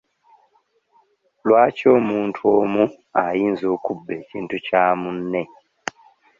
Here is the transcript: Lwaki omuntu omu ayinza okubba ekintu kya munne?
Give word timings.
Lwaki 1.47 1.85
omuntu 1.97 2.39
omu 2.59 2.83
ayinza 3.23 3.65
okubba 3.75 4.11
ekintu 4.21 4.55
kya 4.65 4.83
munne? 5.01 5.43